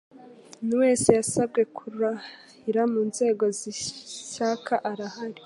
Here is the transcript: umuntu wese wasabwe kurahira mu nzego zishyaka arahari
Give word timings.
umuntu 0.61 0.73
wese 0.83 1.07
wasabwe 1.17 1.61
kurahira 1.77 2.81
mu 2.91 3.01
nzego 3.09 3.43
zishyaka 3.57 4.73
arahari 4.91 5.39